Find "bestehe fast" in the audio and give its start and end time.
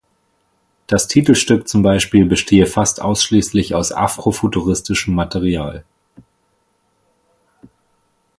2.25-3.03